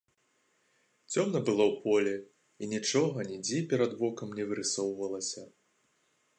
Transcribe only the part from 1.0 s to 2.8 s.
Цёмна было ў полі і